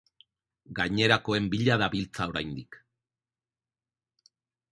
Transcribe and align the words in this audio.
Gainerakoen 0.79 1.49
bila 1.55 1.75
dabiltza 1.83 2.27
oraindik. 2.33 2.79